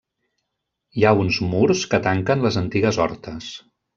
Hi 0.99 1.05
ha 1.05 1.11
uns 1.25 1.37
murs 1.51 1.85
que 1.93 2.01
tanquen 2.09 2.43
les 2.47 2.59
antigues 2.65 3.01
hortes. 3.05 3.53